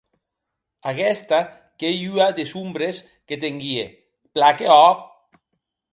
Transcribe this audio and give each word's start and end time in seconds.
Aguesta 0.91 1.39
qu’ei 1.77 1.99
ua 2.13 2.27
des 2.37 2.51
ombres 2.63 2.95
que 3.27 3.39
tenguie, 3.43 3.85
plan 4.33 4.53
que 4.59 4.67
òc. 4.89 4.97